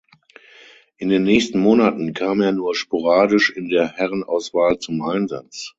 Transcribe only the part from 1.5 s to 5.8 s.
Monaten kam er nur sporadisch in der Herrenauswahl zum Einsatz.